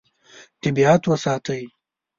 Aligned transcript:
طبیعت 0.61 1.01
وساتئ. 1.07 1.63